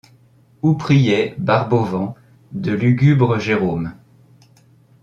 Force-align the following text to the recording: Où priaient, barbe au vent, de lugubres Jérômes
Où 0.63 0.73
priaient, 0.73 1.35
barbe 1.37 1.73
au 1.73 1.83
vent, 1.83 2.15
de 2.53 2.71
lugubres 2.71 3.37
Jérômes 3.37 3.93